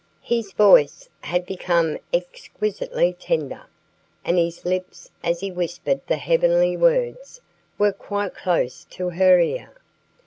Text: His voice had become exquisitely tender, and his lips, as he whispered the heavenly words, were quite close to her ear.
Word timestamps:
His 0.23 0.51
voice 0.53 1.07
had 1.19 1.45
become 1.45 1.99
exquisitely 2.11 3.13
tender, 3.19 3.67
and 4.25 4.35
his 4.39 4.65
lips, 4.65 5.11
as 5.23 5.41
he 5.41 5.51
whispered 5.51 6.01
the 6.07 6.17
heavenly 6.17 6.75
words, 6.75 7.39
were 7.77 7.93
quite 7.93 8.33
close 8.33 8.83
to 8.85 9.09
her 9.11 9.39
ear. 9.39 9.75